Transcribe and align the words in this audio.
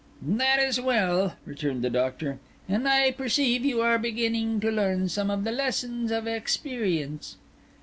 "That 0.23 0.57
is 0.57 0.81
well," 0.81 1.35
returned 1.45 1.83
the 1.83 1.89
Doctor; 1.91 2.39
"and 2.67 2.87
I 2.87 3.11
perceive 3.11 3.63
you 3.63 3.81
are 3.81 3.99
beginning 3.99 4.59
to 4.61 4.71
learn 4.71 5.09
some 5.09 5.29
of 5.29 5.43
the 5.43 5.51
lessons 5.51 6.09
of 6.09 6.25
experience." 6.25 7.37